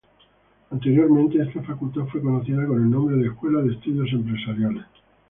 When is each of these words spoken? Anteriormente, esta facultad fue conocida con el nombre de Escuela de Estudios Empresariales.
Anteriormente, 0.71 1.39
esta 1.39 1.61
facultad 1.61 2.07
fue 2.07 2.23
conocida 2.23 2.65
con 2.65 2.81
el 2.81 2.89
nombre 2.89 3.17
de 3.17 3.27
Escuela 3.27 3.61
de 3.61 3.73
Estudios 3.73 4.11
Empresariales. 4.11 4.85